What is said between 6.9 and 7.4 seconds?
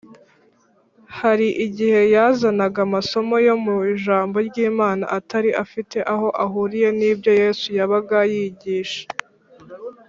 n’ibyo